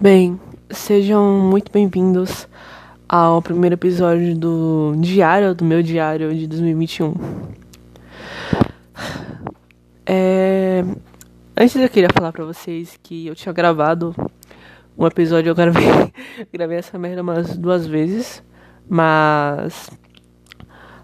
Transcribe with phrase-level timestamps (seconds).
[0.00, 2.46] Bem, sejam muito bem-vindos
[3.08, 7.14] ao primeiro episódio do diário, do meu diário de 2021.
[10.06, 10.84] É...
[11.56, 14.14] Antes eu queria falar pra vocês que eu tinha gravado
[14.96, 16.12] um episódio, eu gravei,
[16.52, 18.40] gravei essa merda umas duas vezes,
[18.88, 19.90] mas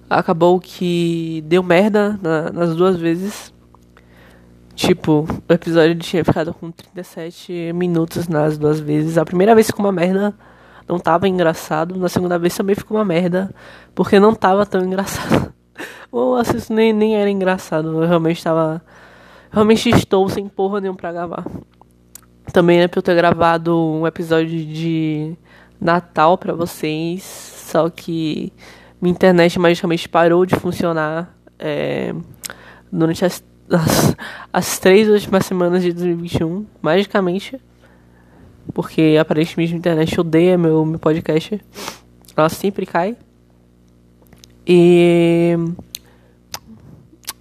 [0.08, 3.53] acabou que deu merda na, nas duas vezes.
[4.74, 9.16] Tipo, o episódio tinha ficado com 37 minutos nas duas vezes.
[9.16, 10.34] A primeira vez ficou uma merda,
[10.88, 11.96] não tava engraçado.
[11.96, 13.54] Na segunda vez também ficou uma merda,
[13.94, 15.52] porque não tava tão engraçado.
[16.12, 18.80] O assunto nem, nem era engraçado, eu realmente tava.
[19.50, 21.44] Realmente estou sem porra nenhuma pra gravar.
[22.52, 25.36] Também é pra eu ter gravado um episódio de
[25.80, 28.52] Natal pra vocês, só que
[29.02, 32.14] minha internet magicamente parou de funcionar é,
[32.92, 34.16] durante as, as,
[34.52, 37.60] as três últimas semanas de 2021, magicamente.
[38.72, 41.60] Porque aparentemente a internet odeia meu, meu podcast.
[42.36, 43.16] Ela sempre cai.
[44.66, 45.54] E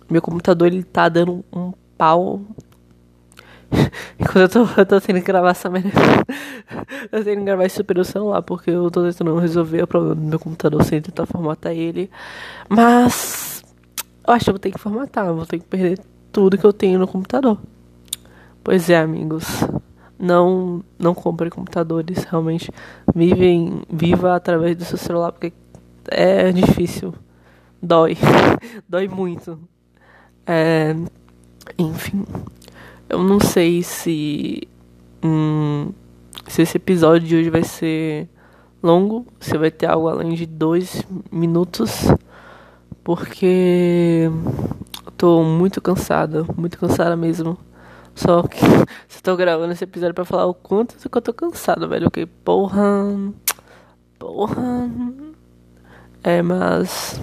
[0.09, 2.41] meu computador ele tá dando um pau.
[4.19, 5.89] Enquanto eu tô, eu tô tendo que gravar essa merda.
[7.11, 10.15] eu tô tendo que gravar isso pelo celular, porque eu tô tentando resolver o problema
[10.15, 12.11] do meu computador sem tentar formatar ele.
[12.69, 13.63] Mas
[14.27, 15.99] eu acho que eu vou ter que formatar, vou ter que perder
[16.33, 17.57] tudo que eu tenho no computador.
[18.63, 19.45] Pois é, amigos.
[20.19, 22.71] Não não compre computadores, realmente.
[23.15, 25.53] Vivem, viva através do seu celular, porque
[26.09, 27.13] é difícil.
[27.81, 28.17] Dói.
[28.89, 29.59] Dói muito.
[30.45, 30.95] É,
[31.77, 32.25] enfim.
[33.07, 34.67] Eu não sei se.
[35.23, 35.91] Hum,
[36.47, 38.27] se esse episódio de hoje vai ser
[38.81, 42.07] longo, se vai ter algo além de dois minutos,
[43.03, 44.29] porque
[45.23, 47.57] tô muito cansada, muito cansada mesmo.
[48.13, 48.59] Só que
[49.07, 52.11] estou gravando esse episódio pra falar o quanto que eu tô cansado, velho.
[52.11, 52.83] Que porra.
[54.19, 54.91] Porra.
[56.21, 57.21] É, mas.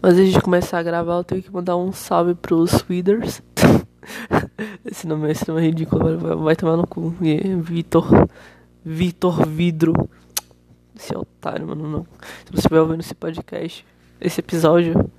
[0.00, 3.42] Mas antes de começar a gravar, eu tenho que mandar um salve pros Withers.
[4.82, 7.14] esse, nome, esse nome é ridículo, vai, vai tomar no cu.
[7.58, 8.26] Vitor.
[8.82, 10.08] Vitor Vidro.
[10.96, 11.86] Esse otário, mano.
[11.86, 12.04] Não.
[12.46, 13.84] Se você estiver ouvindo esse podcast,
[14.18, 15.10] esse episódio,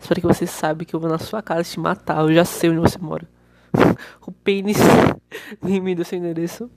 [0.00, 2.22] espero que você saiba que eu vou na sua casa te matar.
[2.22, 3.28] Eu já sei onde você mora.
[4.26, 4.78] o pênis
[5.62, 6.70] me deu seu endereço.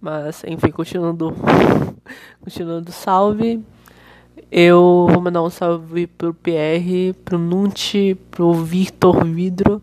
[0.00, 1.34] Mas, enfim, continuando.
[2.42, 3.62] Continuando, salve.
[4.50, 9.80] Eu vou mandar um salve pro PR, pro Nunti, pro Victor Vidro,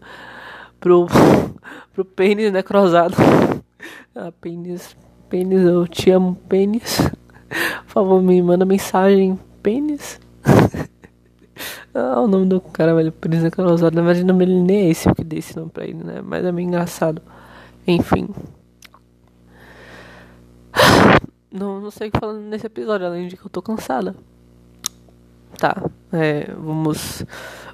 [0.79, 1.05] pro,
[1.93, 3.15] pro Pênis Necrosado.
[4.13, 4.97] Ah, Pênis,
[5.29, 6.99] Pênis, eu te amo, Pênis.
[7.85, 10.19] Por favor, me manda mensagem, Pênis.
[11.97, 13.95] Ah, o nome do cara, velho, Pênis Necrosado.
[13.95, 16.21] Na verdade, o nome dele nem é esse, que dei esse nome pra ele, né?
[16.23, 17.21] Mas é meio engraçado.
[17.87, 18.29] Enfim.
[21.49, 24.15] Não, não sei o que falar nesse episódio, além de que eu tô cansada.
[25.57, 27.25] Tá, é, vamos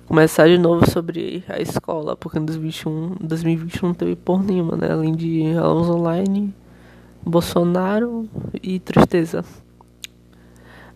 [0.08, 4.90] começar de novo sobre a escola, porque em 2021, 2021 não teve porra nenhuma, né?
[4.90, 6.56] Além de aulas online,
[7.26, 8.30] Bolsonaro
[8.62, 9.44] e tristeza.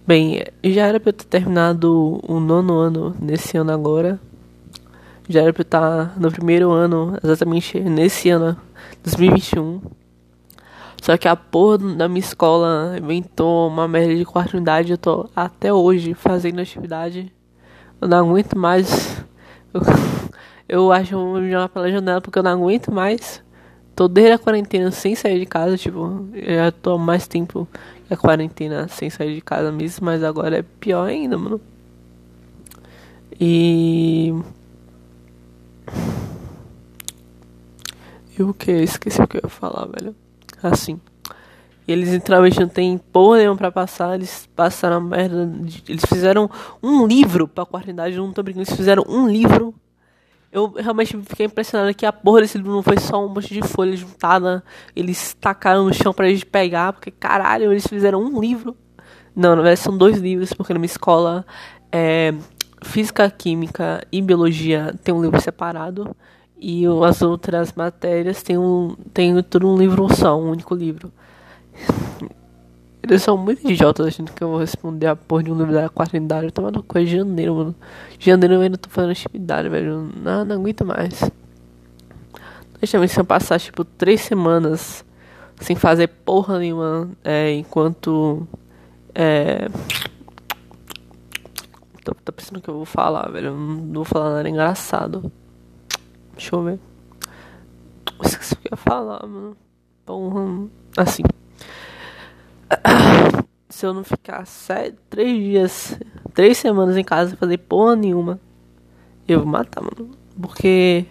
[0.07, 4.17] Bem, já era pra eu ter terminado o nono ano nesse ano agora.
[5.27, 8.55] Já era pra eu estar no primeiro ano, exatamente nesse ano,
[9.03, 9.81] 2021.
[11.01, 14.93] Só que a porra da minha escola inventou uma merda de quarta unidade.
[14.93, 17.29] Eu tô até hoje fazendo atividade.
[17.99, 19.21] Eu não aguento mais.
[19.73, 19.81] Eu,
[20.69, 23.43] eu acho que eu vou jogar pela janela porque eu não aguento mais.
[23.93, 25.77] Tô desde a quarentena sem sair de casa.
[25.77, 27.67] Tipo, eu já tô mais tempo
[28.13, 30.05] a quarentena sem sair de casa mesmo.
[30.05, 31.61] Mas agora é pior ainda, mano.
[33.39, 34.33] E.
[38.37, 38.71] E o que?
[38.71, 40.15] Esqueci o que eu ia falar, velho
[40.61, 40.99] assim.
[41.87, 45.45] Eles literalmente não tem porra nenhuma pra passar, eles passaram a merda.
[45.45, 46.49] De, eles fizeram
[46.83, 49.73] um livro pra qualidade, não tô brincando, eles fizeram um livro.
[50.57, 53.61] Eu realmente fiquei impressionado que a porra desse livro não foi só um monte de
[53.61, 54.63] folha juntada,
[54.95, 58.75] eles tacaram no chão pra gente pegar, porque caralho, eles fizeram um livro.
[59.35, 61.45] Não, na verdade são dois livros, porque numa escola
[61.91, 62.33] é,
[62.81, 66.15] Física, Química e Biologia tem um livro separado.
[66.59, 71.13] E as outras matérias tem, um, tem tudo um livro só, um único livro.
[73.03, 75.87] Eles são muito idiotas achando que eu vou responder a porra de um livro da
[75.87, 76.47] quarta idade.
[76.47, 77.75] Eu tô uma coisa de janeiro, mano.
[78.19, 80.09] Janeiro eu ainda tô fazendo atividade, velho.
[80.21, 81.31] Não, não aguento mais.
[82.79, 85.05] Deixa se eu passar, tipo, três semanas
[85.59, 87.09] sem fazer porra nenhuma.
[87.23, 88.47] É, enquanto.
[89.13, 89.67] É.
[92.03, 93.55] Tô, tô pensando que eu vou falar, velho.
[93.55, 95.31] Não vou falar nada engraçado.
[96.33, 96.79] Deixa eu ver.
[98.23, 99.57] Esqueci o que eu ia falar, mano.
[100.05, 100.67] Porra.
[100.97, 101.23] Assim.
[103.77, 105.99] Se eu não ficar sete, três dias,
[106.33, 108.39] três semanas em casa e fazer porra nenhuma,
[109.27, 110.17] eu vou matar, mano.
[110.41, 111.05] Porque.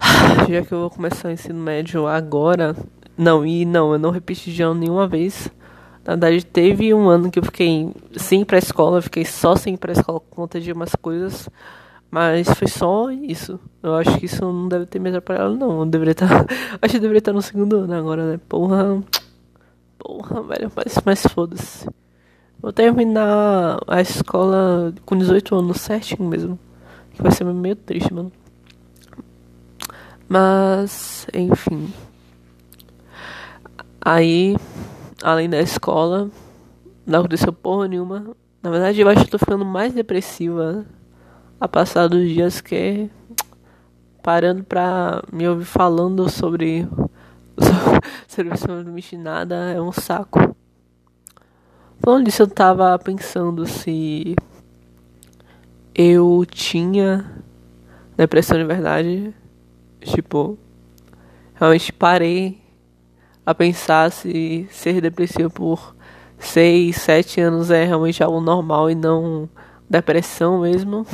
[0.48, 2.74] Já que eu vou começar o ensino médio agora.
[3.14, 5.52] Não, e não, eu não repeti de ano nenhuma vez.
[6.02, 9.54] Na verdade, teve um ano que eu fiquei sem ir pra escola, eu fiquei só
[9.54, 11.46] sem ir pra escola por conta de umas coisas.
[12.10, 13.60] Mas foi só isso.
[13.82, 15.80] Eu acho que isso não deve ter me atrapalhado, não.
[15.80, 16.46] Eu deveria estar.
[16.46, 18.40] Tá, acho que deveria estar no segundo ano agora, né?
[18.48, 19.04] Porra.
[19.98, 20.70] Porra, velho.
[20.74, 21.88] Mas, mas foda-se.
[22.60, 26.58] Vou terminar a escola com 18 anos certinho mesmo.
[27.12, 28.32] Que vai ser meio triste, mano.
[30.28, 31.92] Mas, enfim.
[34.00, 34.56] Aí,
[35.22, 36.30] além da escola,
[37.06, 38.36] não aconteceu porra nenhuma.
[38.62, 40.84] Na verdade, eu acho que eu tô ficando mais depressiva
[41.60, 43.10] a passar dos dias que
[44.22, 46.86] parando pra me ouvir falando sobre
[48.26, 50.54] serviço não nada é um saco.
[52.00, 54.36] Falando disso, eu tava pensando se
[55.94, 57.30] eu tinha
[58.16, 59.34] depressão de verdade.
[60.00, 60.56] Tipo,
[61.54, 62.60] realmente parei
[63.44, 65.96] a pensar se ser depressivo por
[66.38, 69.48] 6, 7 anos é realmente algo normal e não
[69.90, 71.06] depressão mesmo.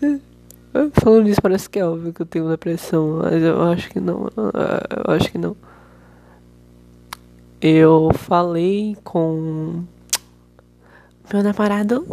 [0.92, 4.28] Falando nisso, parece que é óbvio que eu tenho depressão, mas eu acho que não.
[4.36, 5.56] Eu acho que não.
[7.60, 9.84] Eu falei com
[11.32, 12.06] meu namorado.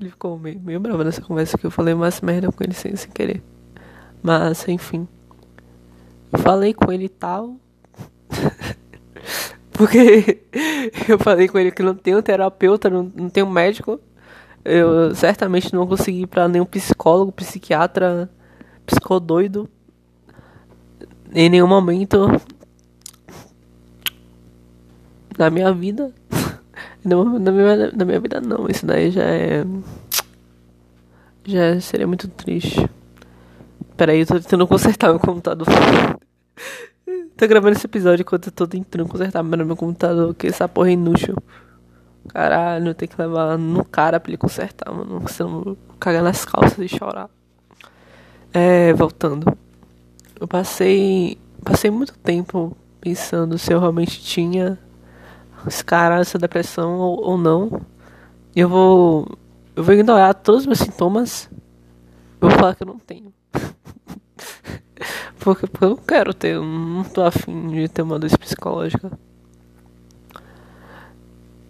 [0.00, 2.96] ele ficou meio, meio bravo nessa conversa que eu falei umas merda com ele sem,
[2.96, 3.42] sem querer.
[4.22, 5.06] Mas, enfim.
[6.32, 7.56] Eu falei com ele e tal.
[9.72, 10.42] Porque
[11.08, 14.00] eu falei com ele que não um terapeuta, não, não um médico.
[14.64, 18.28] Eu certamente não consegui ir pra nenhum psicólogo, psiquiatra,
[18.86, 19.68] psicodoido.
[21.32, 22.26] Em nenhum momento
[25.36, 26.12] da minha vida.
[27.02, 28.68] Na, minha, na minha vida não.
[28.68, 29.64] Isso daí já é.
[31.44, 32.88] Já seria muito triste.
[33.96, 35.66] Peraí, eu tô tentando consertar meu computador.
[37.36, 40.92] Tô gravando esse episódio enquanto eu tô tentando consertar meu computador, que essa porra é
[40.92, 41.34] inútil.
[42.28, 45.26] Caralho, tem que levar no cara pra ele consertar, mano.
[45.28, 47.28] Senão cagar nas calças e chorar.
[48.52, 49.56] É, voltando.
[50.38, 51.38] Eu passei.
[51.64, 54.78] Passei muito tempo pensando se eu realmente tinha
[55.66, 57.80] esse cara, essa depressão ou, ou não.
[58.54, 59.38] Eu vou.
[59.76, 61.50] Eu vou ignorar todos os meus sintomas.
[62.40, 63.32] Eu vou falar que eu não tenho.
[65.38, 69.10] Porque, porque eu não quero ter, eu não tô afim de ter uma doença psicológica.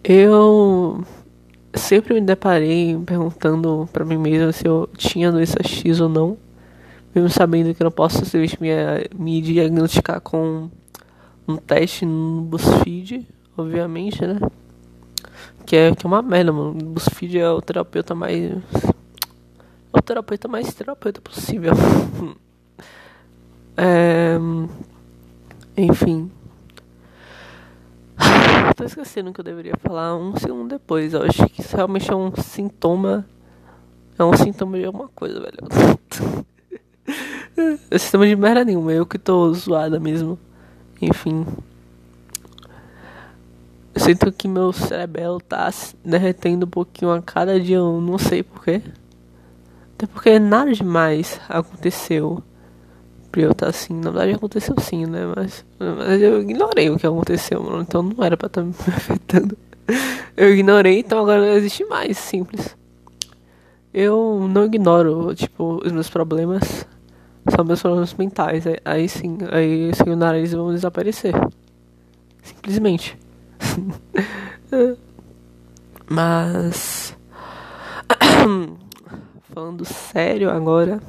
[0.03, 1.03] Eu
[1.75, 6.37] sempre me deparei perguntando para mim mesmo se eu tinha doença X ou não,
[7.13, 8.69] mesmo sabendo que eu não posso simplesmente me,
[9.15, 10.69] me diagnosticar com
[11.47, 14.39] um teste no BuzzFeed, obviamente, né?
[15.65, 16.71] Que é, que é uma merda, mano.
[16.71, 18.51] O BuzzFeed é o terapeuta mais.
[19.93, 21.73] É o terapeuta mais terapeuta possível.
[23.77, 24.37] É...
[25.77, 26.29] Enfim.
[28.75, 31.13] Tô esquecendo que eu deveria falar um segundo depois.
[31.13, 33.25] Eu acho que isso realmente é um sintoma.
[34.17, 35.57] É um sintoma de alguma coisa, velho.
[37.89, 38.91] é sintoma de merda nenhuma.
[38.91, 40.37] Eu que tô zoada mesmo.
[41.01, 41.45] Enfim.
[43.93, 45.69] Eu sinto que meu cerebelo tá
[46.03, 47.77] derretendo um pouquinho a cada dia.
[47.77, 48.81] Eu não sei porquê.
[49.95, 52.43] Até porque nada demais aconteceu
[53.31, 53.93] pra eu estar assim.
[53.93, 55.21] Na verdade aconteceu sim, né?
[55.35, 57.81] Mas, mas eu ignorei o que aconteceu, mano.
[57.81, 59.57] Então não era pra estar tá me afetando.
[60.35, 62.17] Eu ignorei, então agora não existe mais.
[62.17, 62.75] Simples.
[63.93, 66.87] Eu não ignoro, tipo, os meus problemas.
[67.55, 68.67] São meus problemas mentais.
[68.67, 71.33] Aí, aí sim, aí se o nariz vão desaparecer.
[72.41, 73.17] Simplesmente.
[76.09, 77.15] Mas.
[79.53, 81.01] Falando sério agora.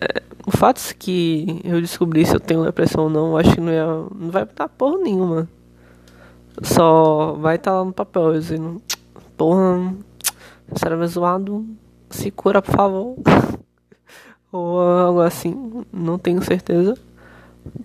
[0.00, 3.60] É, o fato é que eu descobri se eu tenho depressão ou não, acho que
[3.60, 5.48] não, é, não vai dar porra nenhuma.
[6.62, 8.82] Só vai estar tá lá no papel, dizendo,
[9.36, 9.94] porra,
[10.76, 11.66] cérebro zoado,
[12.10, 13.16] se cura, por favor.
[14.52, 16.96] ou algo assim, não tenho certeza.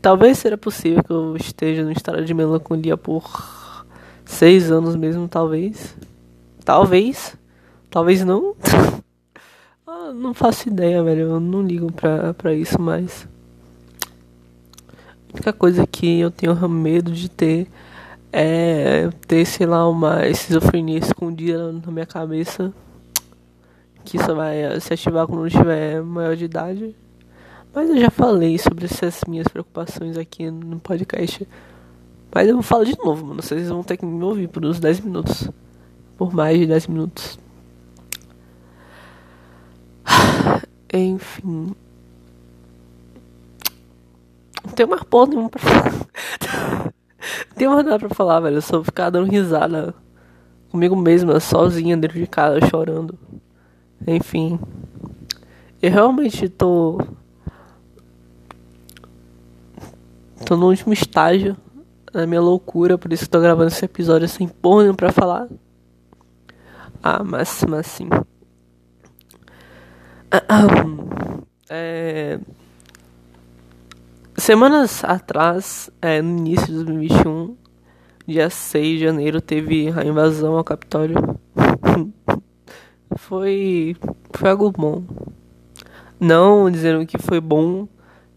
[0.01, 3.85] Talvez seja possível que eu esteja no estado de melancolia por
[4.25, 5.95] seis anos mesmo, talvez.
[6.65, 7.37] Talvez.
[7.89, 8.55] Talvez não.
[10.13, 11.21] Não faço ideia, velho.
[11.21, 13.27] Eu não ligo pra, pra isso mais.
[15.29, 17.67] A única coisa que eu tenho medo de ter
[18.31, 22.73] é ter, sei lá, uma esquizofrenia escondida na minha cabeça.
[24.05, 26.95] Que só vai se ativar quando eu tiver maior de idade.
[27.73, 31.47] Mas eu já falei sobre essas minhas preocupações aqui no podcast.
[32.33, 33.41] Mas eu vou falar de novo, mano.
[33.41, 35.49] Vocês vão ter que me ouvir por uns 10 minutos.
[36.17, 37.37] Por mais de 10 minutos.
[40.93, 41.75] Enfim.
[44.65, 45.91] Não tem mais porra nenhuma pra falar.
[45.91, 48.57] Não tem mais nada pra falar, velho.
[48.57, 49.93] Eu só ficar dando risada
[50.71, 53.17] comigo mesma, sozinha dentro de casa, chorando.
[54.05, 54.59] Enfim.
[55.81, 56.99] Eu realmente tô
[60.47, 61.57] Tô no último estágio
[62.13, 65.47] da minha loucura, por isso que tô gravando esse episódio sem porra pra falar.
[67.03, 68.07] Ah, mas, mas sim.
[71.69, 72.39] É...
[74.37, 77.57] Semanas atrás, é, no início de 2021,
[78.25, 81.17] dia 6 de janeiro, teve a invasão ao Capitólio.
[83.17, 83.95] foi,
[84.31, 85.03] foi algo bom.
[86.19, 87.87] Não dizendo que foi bom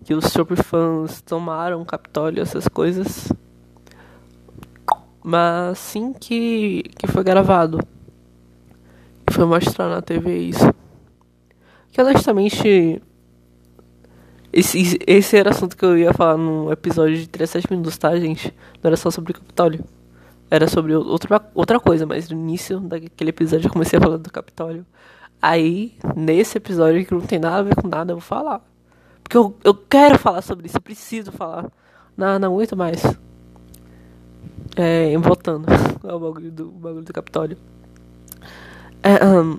[0.04, 3.32] que os super fãs tomaram o Capitólio, essas coisas.
[5.22, 7.78] Mas sim que, que foi gravado.
[9.30, 10.79] Foi mostrado na TV isso.
[12.00, 13.02] Honestamente.
[14.52, 18.52] Esse, esse era assunto que eu ia falar no episódio de 37 minutos, tá, gente?
[18.82, 19.84] Não era só sobre o Capitólio.
[20.50, 24.32] Era sobre outra, outra coisa, mas no início daquele episódio eu comecei a falar do
[24.32, 24.84] Capitólio.
[25.40, 28.60] Aí, nesse episódio que não tem nada a ver com nada, eu vou falar.
[29.22, 31.70] Porque eu, eu quero falar sobre isso, eu preciso falar.
[32.16, 33.00] Não, não aguento mais.
[34.76, 35.66] É, voltando
[36.02, 37.56] ao bagulho do, bagulho do Capitólio.
[39.02, 39.58] É, um,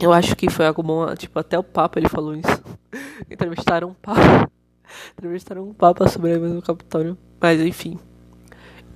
[0.00, 2.62] eu acho que foi algo bom, tipo, até o Papa ele falou isso.
[3.30, 4.50] Entrevistaram um Papa.
[5.16, 7.18] Entrevistaram um Papa sobre a invasão do Capitólio.
[7.40, 7.98] Mas enfim.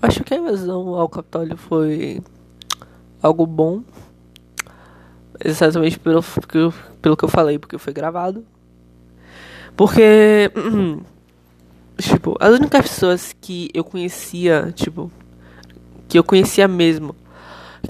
[0.03, 2.23] Eu acho que a invasão ao Capitólio foi
[3.23, 3.83] algo bom.
[5.43, 6.23] Exatamente pelo,
[7.01, 8.45] pelo que eu falei, porque foi gravado.
[9.77, 10.51] Porque.
[12.01, 15.13] Tipo, as únicas pessoas que eu conhecia, tipo.
[16.09, 17.15] Que eu conhecia mesmo.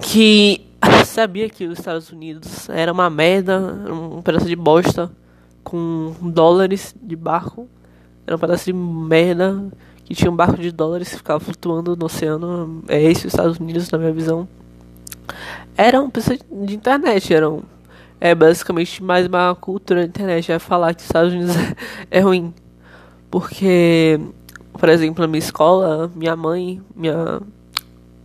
[0.03, 0.69] Que
[1.05, 5.11] sabia que os Estados Unidos era uma merda, um pedaço de bosta
[5.63, 7.69] com dólares de barco.
[8.27, 9.71] Era um pedaço de merda
[10.05, 12.83] que tinha um barco de dólares que ficava flutuando no oceano.
[12.89, 14.49] É esse os Estados Unidos, na minha visão.
[15.77, 17.63] Eram pessoas de internet, eram
[18.21, 20.53] é basicamente mais uma cultura da internet.
[20.53, 21.55] É falar que os Estados Unidos
[22.11, 22.53] é ruim.
[23.31, 24.21] Porque,
[24.73, 27.41] por exemplo, na minha escola, minha mãe, minha,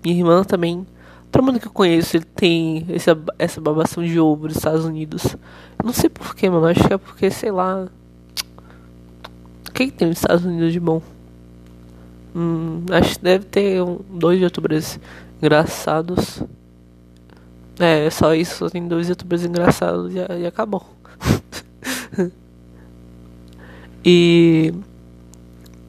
[0.04, 0.86] minha irmã também.
[1.36, 5.36] Todo mundo que eu conheço ele tem essa, essa babação de ovo dos Estados Unidos.
[5.84, 6.65] Não sei porquê, mano.
[6.65, 7.89] Acho que é porque, sei lá.
[9.68, 11.01] O que, que tem nos Estados Unidos de bom?
[12.34, 14.98] Hum, acho que deve ter um, dois youtubers
[15.44, 16.42] engraçados.
[17.82, 20.86] É, só isso, só tem dois youtubers engraçados e, e acabou.
[24.06, 24.74] e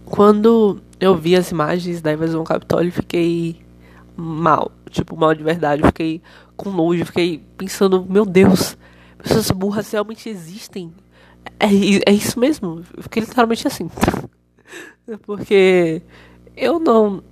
[0.04, 3.64] quando eu vi as imagens da invasão Capitólio, fiquei
[4.16, 5.82] mal, tipo, mal de verdade.
[5.82, 6.22] Eu fiquei
[6.56, 8.76] com nojo, fiquei pensando, meu Deus,
[9.18, 10.92] pessoas burras realmente existem.
[11.60, 11.66] É,
[12.10, 13.90] é isso mesmo, eu fiquei literalmente assim.
[15.22, 16.02] Porque
[16.56, 17.22] eu não.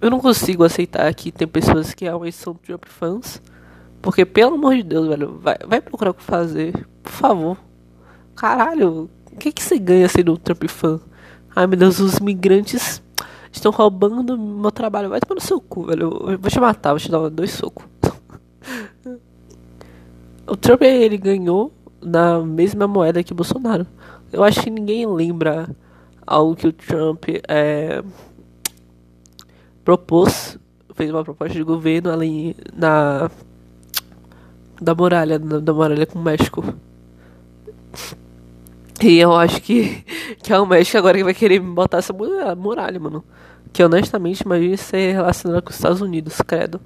[0.00, 3.40] Eu não consigo aceitar que tem pessoas que realmente são Trump fãs
[4.02, 6.72] porque, pelo amor de Deus, velho, vai, vai procurar o que fazer,
[7.04, 7.56] por favor.
[8.34, 11.00] Caralho, o que, que você ganha sendo um Trump fã?
[11.54, 13.00] Ai meu Deus, os migrantes
[13.52, 15.08] estão roubando meu trabalho.
[15.08, 16.30] Vai tomar no seu cu, velho.
[16.30, 17.84] Eu vou te matar, vou te dar dois socos.
[20.46, 23.86] o Trump, ele ganhou na mesma moeda que o Bolsonaro.
[24.32, 25.68] Eu acho que ninguém lembra
[26.26, 28.02] algo que o Trump é,
[29.84, 30.58] propôs,
[30.94, 33.30] fez uma proposta de governo ali na
[34.80, 36.64] da muralha, da muralha com o México.
[39.02, 40.04] E eu acho que,
[40.42, 43.24] que é o México agora que vai querer botar essa muralha, mano.
[43.72, 46.80] Que honestamente imagina ser relacionado com os Estados Unidos, credo.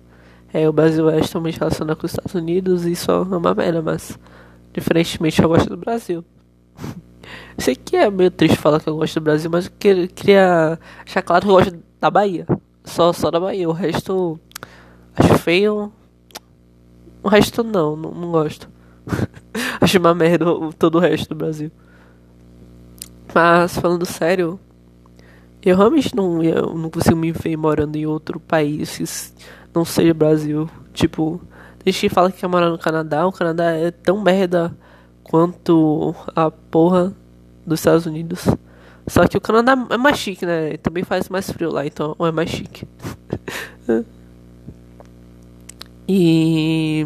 [0.52, 3.82] É, o Brasil é extremamente relacionado com os Estados Unidos e isso é uma merda,
[3.82, 4.18] mas
[4.72, 6.24] diferentemente eu gosto do Brasil.
[7.58, 11.22] Sei que é meio triste falar que eu gosto do Brasil, mas eu queria deixar
[11.22, 12.46] claro que eu gosto da Bahia.
[12.84, 13.68] Só, só da Bahia.
[13.68, 14.38] O resto
[15.14, 15.92] acho feio,
[17.22, 18.70] o resto não, não, não gosto.
[19.80, 20.44] Acho uma merda
[20.78, 21.70] todo o resto do Brasil.
[23.34, 24.58] Mas falando sério,
[25.62, 29.04] eu realmente não, eu não consigo me ver morando em outro país que
[29.74, 30.68] não seja Brasil.
[30.92, 31.40] Tipo,
[31.84, 34.76] a gente fala que quer morar no Canadá, o Canadá é tão merda
[35.22, 37.12] quanto a porra
[37.66, 38.46] dos Estados Unidos.
[39.08, 40.76] Só que o Canadá é mais chique, né?
[40.78, 42.86] Também faz mais frio lá, então é mais chique.
[46.08, 47.04] E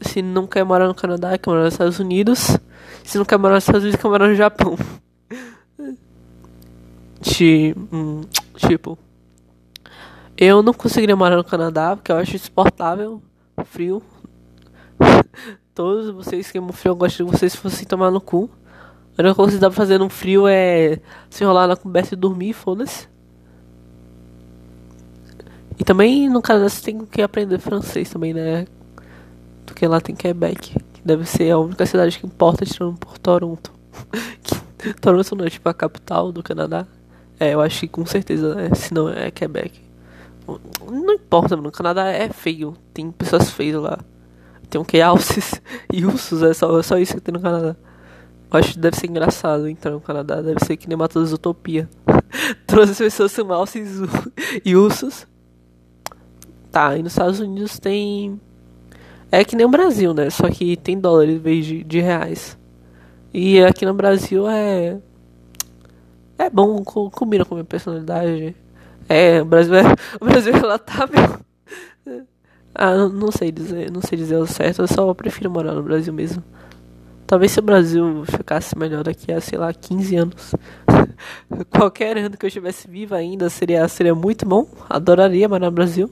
[0.00, 2.56] se não quer morar no Canadá, quer morar nos Estados Unidos.
[3.10, 4.78] Se não quer morar nos Estados Unidos, quer morar no Japão.
[7.92, 8.20] Hum,
[8.54, 8.96] tipo,
[10.38, 13.20] eu não conseguiria morar no Canadá porque eu acho insuportável,
[13.64, 14.00] frio.
[15.74, 18.48] Todos vocês que amam frio, eu gosto de vocês se fossem tomar no cu.
[19.18, 22.16] A única coisa que dá pra fazer no frio é se enrolar na coberta e
[22.16, 23.08] dormir, foda-se.
[25.76, 28.68] E também no Canadá você tem que aprender francês também, né?
[29.66, 33.72] Porque lá tem Quebec, que deve ser a única cidade que importa tirando por Toronto.
[35.02, 36.86] Toronto não é tipo a capital do Canadá.
[37.38, 38.72] É, eu acho que com certeza, né?
[38.74, 39.80] se não é Quebec.
[40.88, 41.68] Não importa, mano.
[41.68, 42.76] O Canadá é feio.
[42.94, 43.98] Tem pessoas feias lá.
[44.68, 45.60] Tem um que alces
[45.92, 47.74] e ursos, é só, é só isso que tem no Canadá.
[48.52, 50.40] Eu acho que deve ser engraçado entrar no Canadá.
[50.40, 51.88] Deve ser que nem Matos Utopia.
[52.66, 53.98] Todas as pessoas são alces
[54.64, 55.26] e ursos.
[56.70, 58.40] Tá, e nos Estados Unidos tem.
[59.32, 60.28] É que nem o Brasil, né?
[60.30, 62.58] Só que tem dólar em vez de, de reais.
[63.32, 64.98] E aqui no Brasil é.
[66.38, 68.56] É bom, combina com a minha personalidade.
[69.08, 69.82] É, o Brasil é,
[70.20, 71.40] o Brasil é relatável.
[72.72, 76.12] Ah, não, sei dizer, não sei dizer o certo, eu só prefiro morar no Brasil
[76.12, 76.42] mesmo.
[77.26, 80.54] Talvez se o Brasil ficasse melhor daqui a, sei lá, 15 anos.
[81.68, 84.68] Qualquer ano que eu estivesse viva ainda seria, seria muito bom.
[84.88, 86.10] Adoraria morar no Brasil.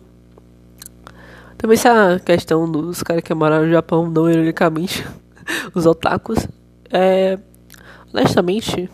[1.59, 5.05] Também essa questão dos caras que moraram no Japão, não ironicamente,
[5.75, 6.47] os otakus.
[6.89, 7.39] É,
[8.15, 8.89] honestamente,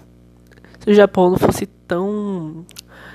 [0.80, 2.64] se o Japão não fosse tão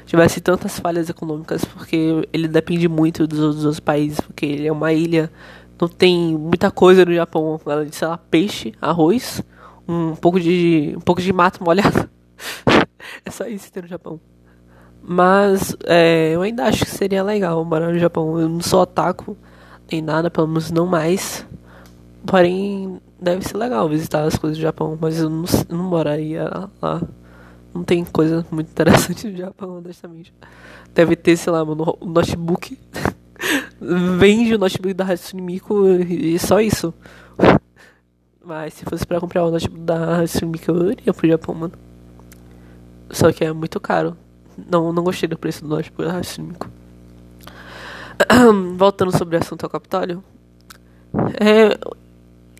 [0.05, 4.91] tivesse tantas falhas econômicas, porque ele depende muito dos outros países, porque ele é uma
[4.91, 5.31] ilha,
[5.79, 9.43] não tem muita coisa no Japão, além de, sei lá, peixe, arroz,
[9.87, 12.09] um pouco de um pouco de mato molhado.
[13.25, 14.19] é só isso que tem no Japão.
[15.11, 18.39] Mas é, eu ainda acho que seria legal morar no Japão.
[18.39, 19.35] Eu não sou otaku,
[19.91, 21.43] nem nada, pelo menos não mais.
[22.27, 26.43] Porém, deve ser legal visitar as coisas do Japão, mas eu não, não moraria
[26.79, 27.01] lá.
[27.73, 30.31] Não tem coisa muito interessante no Japão, honestamente.
[30.93, 32.77] Deve ter, sei lá, mano, um notebook.
[34.19, 36.93] Vende o notebook da Miku e só isso.
[38.45, 41.73] Mas se fosse pra comprar o notebook da Miku, eu iria pro Japão, mano.
[43.09, 44.15] Só que é muito caro.
[44.69, 46.69] Não, não gostei do preço do notebook da Hatsune Miku.
[48.75, 50.23] Voltando sobre o assunto ao Capitólio.
[51.39, 51.77] É,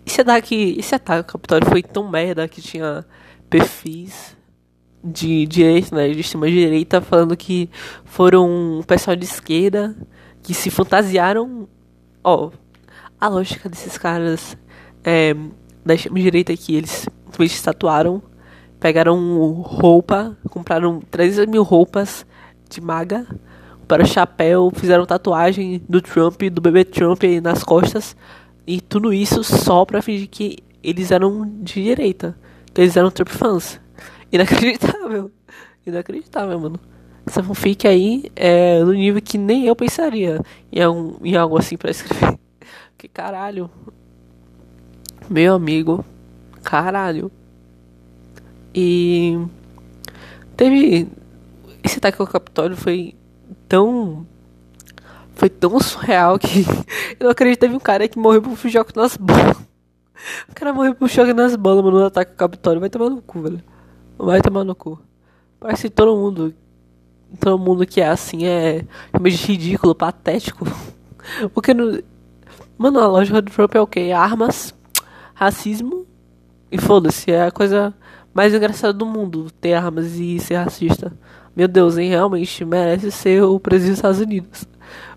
[0.04, 3.04] esse ataque, esse ataque ao Capitólio foi tão merda que tinha
[3.48, 4.36] perfis
[5.02, 7.70] de direita, né, de extrema direita, falando que
[8.04, 9.96] foram um pessoal de esquerda
[10.42, 11.68] que se fantasiaram.
[12.22, 12.50] Ó,
[13.20, 14.56] a lógica desses caras
[15.04, 15.34] é,
[15.84, 17.08] da extrema direita é que eles
[17.48, 18.22] se tatuaram,
[18.80, 22.26] pegaram roupa, compraram 3 mil roupas
[22.68, 23.26] de maga,
[23.86, 28.16] para o chapéu, fizeram tatuagem do Trump, do bebê Trump nas costas,
[28.66, 32.36] e tudo isso só pra fingir que eles eram de direita,
[32.72, 33.80] que eles eram Trump fãs.
[34.32, 35.30] Inacreditável.
[35.86, 36.80] Inacreditável, mano.
[37.26, 40.40] Essa fanfic aí é no nível que nem eu pensaria
[40.72, 42.38] em, algum, em algo assim pra escrever.
[42.96, 43.70] Que caralho.
[45.28, 46.04] Meu amigo.
[46.62, 47.32] Caralho.
[48.74, 49.38] E.
[50.56, 51.08] Teve.
[51.82, 53.14] Esse ataque ao Capitólio foi
[53.68, 54.26] tão.
[55.34, 56.64] Foi tão surreal que.
[57.18, 59.56] Eu não acredito teve um cara que morreu por choque nas bolas.
[60.48, 62.80] O cara morreu por choque nas bolas, mano, no ataque ao Capitólio.
[62.80, 63.62] Vai tomar no cu, velho.
[64.18, 65.00] Vai tomar no cu.
[65.58, 66.54] Parece que todo mundo.
[67.38, 68.84] Todo mundo que é assim é
[69.20, 70.66] meio ridículo, patético.
[71.54, 72.02] Porque no.
[72.76, 74.10] Mano, a lógica do Trump é o quê?
[74.14, 74.74] Armas,
[75.34, 76.06] racismo
[76.72, 77.30] e foda-se.
[77.30, 77.94] É a coisa
[78.32, 81.12] mais engraçada do mundo ter armas e ser racista.
[81.54, 82.08] Meu Deus, hein?
[82.08, 84.68] Realmente merece ser o presidente dos Estados Unidos.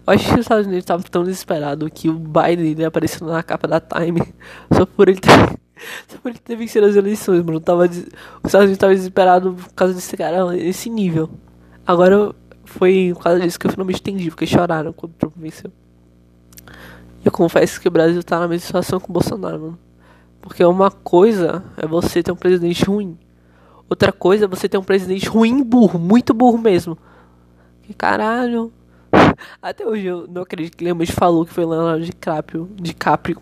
[0.06, 3.68] Eu acho que os Estados Unidos estavam tão desesperados que o Biden apareceu na capa
[3.68, 4.22] da Time
[4.74, 5.30] só por ele ter
[6.08, 7.60] só por ele ter vencido as eleições, mano.
[7.60, 11.30] Tava, os Estados Unidos estavam desesperados por causa desse cara, esse nível.
[11.86, 12.34] Agora
[12.66, 15.72] foi por causa disso que eu finalmente entendi, porque choraram quando o Trump venceu.
[17.24, 19.80] Eu confesso que o Brasil tá na mesma situação com o Bolsonaro, mano.
[20.44, 23.18] Porque uma coisa é você ter um presidente ruim.
[23.90, 26.98] Outra coisa é você ter um presidente ruim burro, muito burro mesmo.
[27.82, 28.72] Que caralho.
[29.62, 32.70] Até hoje eu não acredito que realmente falou que foi Leonardo DiCaprio.
[32.76, 33.42] DiCaprio.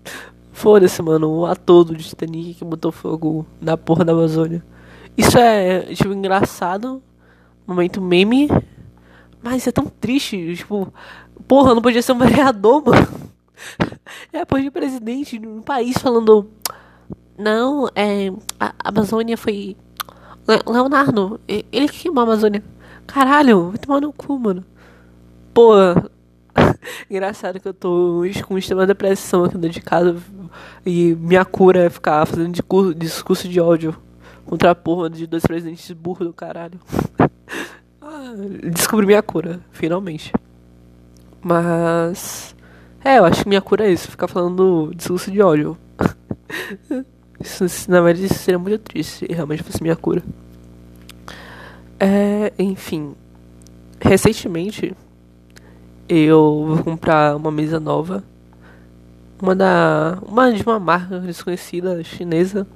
[0.52, 4.64] Foda-se, mano, o ator do Titanic que botou fogo na porra da Amazônia.
[5.14, 7.02] Isso é, tipo, engraçado,
[7.66, 8.48] momento meme,
[9.42, 10.90] mas é tão triste, tipo,
[11.46, 13.08] porra, não podia ser um vereador, mano.
[14.32, 16.50] É porra de presidente de um país falando,
[17.38, 19.76] não, é, a Amazônia foi...
[20.66, 22.64] Leonardo, ele que queimou a Amazônia.
[23.06, 24.64] Caralho, vai tomar no cu, mano.
[25.54, 26.10] Porra,
[27.10, 30.16] Engraçado que eu tô com extrema depressão aqui dentro de casa
[30.84, 33.96] E minha cura é ficar fazendo discurso, discurso de ódio
[34.44, 36.78] contra a porra de dois presidentes burros do caralho.
[38.00, 38.34] ah,
[38.70, 40.32] descobri minha cura, finalmente.
[41.40, 42.51] Mas.
[43.04, 45.76] É, eu acho que minha cura é isso, ficar falando discurso de ódio.
[47.40, 50.22] isso, na verdade, isso seria muito triste realmente fosse minha cura.
[51.98, 53.14] É, enfim.
[54.00, 54.94] Recentemente,
[56.08, 58.22] eu vou comprar uma mesa nova.
[59.40, 60.18] Uma da.
[60.22, 62.66] Uma de uma marca desconhecida chinesa.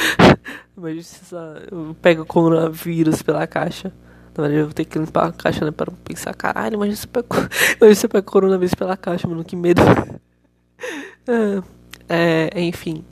[0.76, 1.30] Mas
[1.70, 3.92] eu pego coronavírus pela caixa.
[4.36, 5.70] Na verdade, eu vou ter que limpar a caixa, né?
[5.70, 7.26] Para pensar, caralho, mas você pega,
[7.80, 9.80] mas você pega coronavírus pela caixa, mano, que medo.
[12.08, 13.04] é, é, enfim.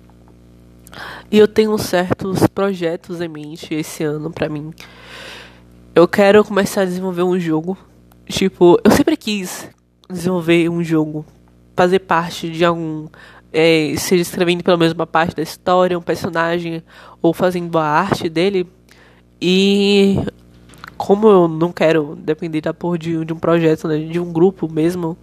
[1.30, 4.72] E eu tenho certos projetos em mente esse ano pra mim.
[5.94, 7.78] Eu quero começar a desenvolver um jogo.
[8.26, 9.68] Tipo, eu sempre quis
[10.10, 11.24] desenvolver um jogo.
[11.76, 13.08] Fazer parte de algum.
[13.52, 16.82] É, seja escrevendo pelo menos uma parte da história, um personagem,
[17.20, 18.66] ou fazendo a arte dele.
[19.40, 20.18] E
[21.02, 24.72] como eu não quero depender da porra de, de um projeto, né, de um grupo
[24.72, 25.18] mesmo.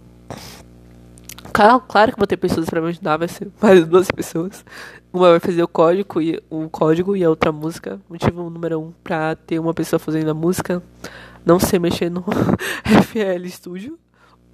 [1.54, 4.62] Claro, claro que vou ter pessoas para me ajudar, vai ser mais duas pessoas.
[5.10, 7.98] Uma vai fazer o código e o código e a outra música.
[8.10, 10.82] Motivo número um para ter uma pessoa fazendo a música,
[11.46, 12.26] não sei mexer no
[12.84, 13.98] FL Studio.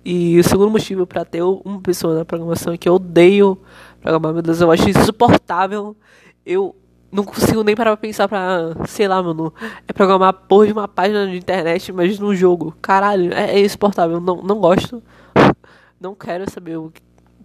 [0.04, 3.58] E o segundo motivo para ter uma pessoa na programação é que eu odeio
[4.00, 5.96] programar, meu Deus, eu acho insuportável.
[6.44, 6.76] Eu
[7.10, 9.52] não consigo nem parar pra pensar pra, sei lá, mano,
[9.86, 12.76] é programar porra de uma página de internet, mas num jogo.
[12.82, 15.02] Caralho, é, é insuportável, não, não gosto.
[15.98, 16.92] Não quero saber o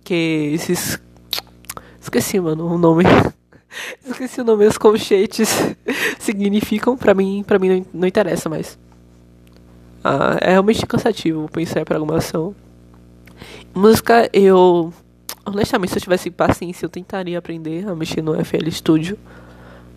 [0.03, 1.01] que esses.
[2.01, 3.05] Esqueci, mano, o nome.
[4.05, 5.47] Esqueci o nome, os colchetes
[6.19, 8.77] significam, pra mim, pra mim não, não interessa mais.
[10.03, 12.53] Ah, é realmente cansativo pensar em programação.
[13.73, 14.93] Música, eu.
[15.45, 19.17] Honestamente, se eu tivesse paciência, eu tentaria aprender a mexer no FL Studio.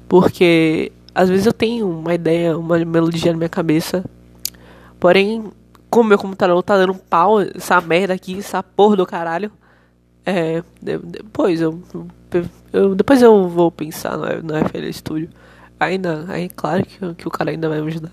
[0.08, 4.04] Porque às vezes eu tenho uma ideia, uma melodia na minha cabeça.
[4.98, 5.44] Porém,
[5.88, 9.50] como meu computador tá dando um pau, essa merda aqui, essa porra do caralho.
[10.26, 10.62] É.
[10.82, 11.80] Depois eu.
[12.72, 15.30] eu depois eu vou pensar no, no FL Studio.
[15.78, 16.24] Ainda.
[16.28, 18.10] Aí, claro que, que o cara ainda vai me ajudar.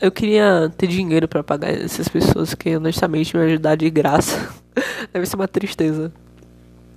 [0.00, 4.48] Eu queria ter dinheiro para pagar essas pessoas que honestamente me ajudar de graça.
[5.12, 6.12] Deve ser uma tristeza.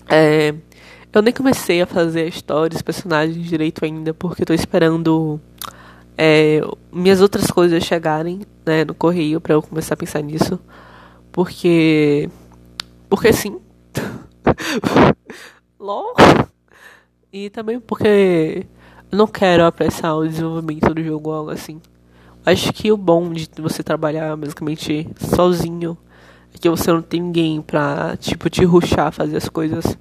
[0.10, 0.54] É.
[1.15, 5.39] Eu nem comecei a fazer a história, os personagens direito ainda, porque tô esperando
[6.17, 6.60] é,
[6.91, 10.60] minhas outras coisas chegarem né, no correio para eu começar a pensar nisso.
[11.32, 12.30] Porque.
[13.08, 13.62] Porque sim.
[15.80, 16.15] LOL.
[17.32, 18.67] E também porque
[19.10, 21.82] eu não quero apressar o desenvolvimento do jogo algo assim.
[22.45, 25.97] Acho que o bom de você trabalhar basicamente sozinho
[26.54, 29.97] é que você não tem ninguém pra, tipo, te ruxar fazer as coisas.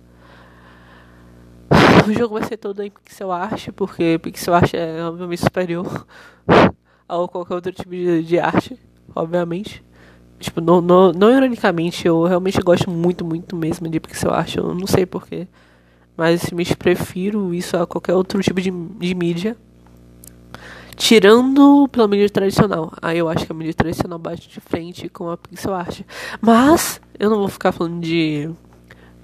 [2.06, 6.06] O jogo vai ser todo em pixel art, porque pixel art é obviamente superior
[7.08, 8.78] a qualquer outro tipo de, de arte,
[9.14, 9.82] obviamente.
[10.38, 14.86] Tipo, não, não, ironicamente, eu realmente gosto muito, muito mesmo de pixel art, eu não
[14.86, 15.46] sei porquê.
[16.16, 19.56] Mas me prefiro isso a qualquer outro tipo de, de mídia.
[20.96, 22.92] Tirando pela mídia tradicional.
[23.02, 26.02] Aí eu acho que a mídia tradicional bate de frente com a pixel art.
[26.40, 28.48] Mas eu não vou ficar falando de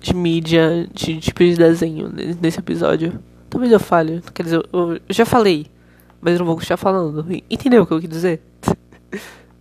[0.01, 2.11] de mídia, de tipo de desenho
[2.41, 3.21] nesse episódio.
[3.49, 5.67] Talvez eu fale, quer dizer, eu já falei,
[6.21, 7.27] mas não vou continuar falando.
[7.51, 8.43] Entendeu o que eu quis dizer?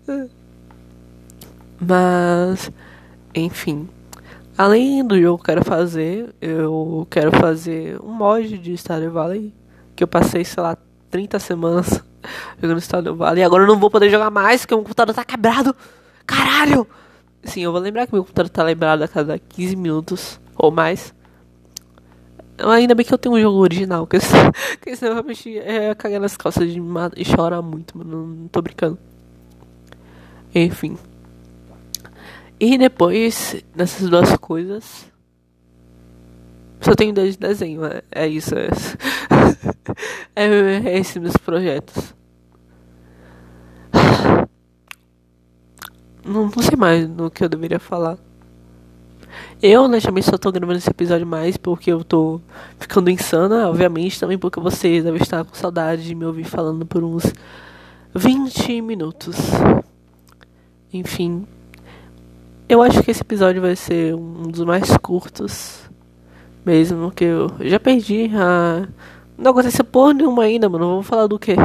[1.80, 2.72] mas,
[3.34, 3.88] enfim.
[4.58, 9.54] Além do jogo que eu quero fazer, eu quero fazer um mod de Stardew Valley.
[9.96, 10.78] Que eu passei, sei lá,
[11.10, 12.04] 30 semanas
[12.62, 13.42] jogando Stardew Valley.
[13.42, 15.76] E agora eu não vou poder jogar mais, porque o computador tá quebrado.
[16.26, 16.86] Caralho!
[17.44, 21.14] Sim, eu vou lembrar que meu computador tá lembrado a cada 15 minutos ou mais.
[22.58, 26.72] Ainda bem que eu tenho um jogo original, porque senão, realmente é cagar nas calças
[26.72, 26.82] de
[27.16, 28.28] e chorar muito, mano.
[28.28, 28.98] Não tô brincando.
[30.54, 30.98] Enfim.
[32.60, 35.10] E depois dessas duas coisas.
[36.82, 38.54] Só tenho dois de desenho, é, é isso.
[38.56, 38.70] É,
[40.36, 42.14] é, é esses meus projetos.
[46.30, 48.16] Não, não sei mais no que eu deveria falar.
[49.62, 52.40] Eu, honestamente, só tô gravando esse episódio mais porque eu tô
[52.80, 57.04] ficando insana, obviamente, também porque vocês devem estar com saudade de me ouvir falando por
[57.04, 57.34] uns
[58.14, 59.38] 20 minutos.
[60.94, 61.48] Enfim.
[62.68, 65.90] Eu acho que esse episódio vai ser um dos mais curtos.
[66.64, 68.88] Mesmo que eu já perdi a.
[69.36, 70.90] Não aconteceu porra nenhuma ainda, mano.
[70.90, 71.56] Vamos falar do quê?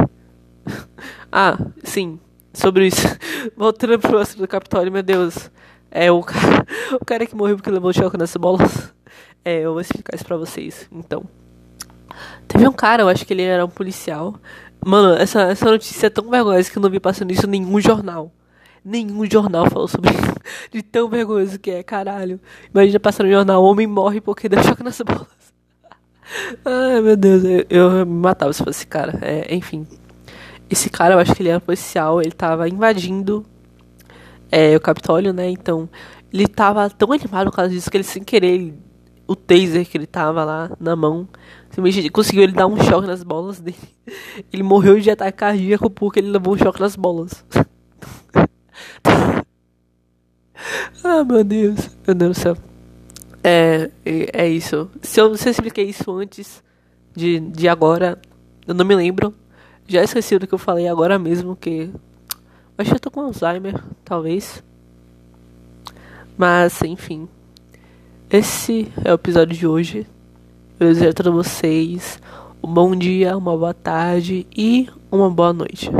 [1.31, 2.19] ah, sim
[2.55, 3.07] sobre isso.
[3.55, 5.49] Voltando pro assunto do Capitólio, meu Deus.
[5.91, 6.65] É o cara,
[6.99, 8.59] o cara que morreu porque levou choque nessa bola.
[9.43, 10.89] É, eu vou explicar isso pra vocês.
[10.91, 11.23] Então,
[12.47, 14.35] teve um cara, eu acho que ele era um policial.
[14.83, 17.79] Mano, essa, essa notícia é tão vergonhosa que eu não vi passando isso em nenhum
[17.79, 18.31] jornal.
[18.83, 20.35] Nenhum jornal falou sobre isso.
[20.71, 22.39] De tão vergonhoso que é, caralho.
[22.73, 25.27] Imagina passar no jornal, homem morre porque deu choque nas bolas.
[26.63, 29.17] Ai, meu Deus, eu, eu me matava se fosse esse cara.
[29.21, 29.87] É, enfim.
[30.69, 33.45] Esse cara, eu acho que ele era policial, ele tava invadindo
[34.51, 35.49] é, o Capitólio, né?
[35.49, 35.89] Então,
[36.33, 38.73] ele tava tão animado por causa disso que ele, sem querer,
[39.27, 41.27] o taser que ele tava lá na mão,
[42.11, 43.77] conseguiu ele dar um choque nas bolas dele.
[44.53, 47.43] Ele morreu de ataque cardíaco porque ele levou um choque nas bolas.
[51.03, 51.89] ah, meu Deus.
[52.05, 52.57] Meu Deus do céu.
[53.43, 54.89] É, é isso.
[55.01, 56.63] Se eu, se eu expliquei isso antes
[57.15, 58.19] de, de agora,
[58.67, 59.33] eu não me lembro.
[59.87, 61.91] Já esqueci do que eu falei agora mesmo, que.
[62.77, 64.63] Acho que eu tô com Alzheimer, talvez.
[66.37, 67.27] Mas, enfim.
[68.29, 70.07] Esse é o episódio de hoje.
[70.79, 72.19] Eu desejo a todos vocês
[72.63, 75.91] um bom dia, uma boa tarde e uma boa noite.